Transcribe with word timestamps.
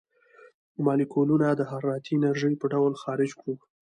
مالیکولونه 0.85 1.47
د 1.53 1.61
حرارتي 1.71 2.11
انرژۍ 2.17 2.53
په 2.61 2.65
ډول 2.73 2.93
خارج 3.03 3.31
کړو. 3.39 3.53